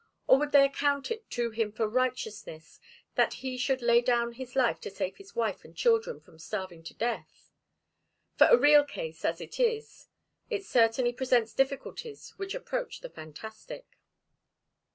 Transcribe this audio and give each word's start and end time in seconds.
Or 0.25 0.39
would 0.39 0.51
they 0.51 0.65
account 0.65 1.11
it 1.11 1.29
to 1.29 1.51
him 1.51 1.71
for 1.71 1.87
righteousness 1.87 2.79
that 3.13 3.35
he 3.45 3.55
should 3.55 3.83
lay 3.83 4.01
down 4.01 4.31
his 4.33 4.55
life 4.55 4.81
to 4.81 4.89
save 4.89 5.17
his 5.17 5.35
wife 5.35 5.63
and 5.63 5.77
children 5.77 6.19
from 6.19 6.39
starving 6.39 6.81
to 6.85 6.95
death? 6.95 7.51
For 8.35 8.47
a 8.47 8.57
real 8.57 8.83
case, 8.83 9.23
as 9.23 9.39
it 9.39 9.59
is, 9.59 10.07
it 10.49 10.65
certainly 10.65 11.13
presents 11.13 11.53
difficulties 11.53 12.31
which 12.37 12.55
approach 12.55 13.01
the 13.01 13.09
fantastic. 13.11 13.99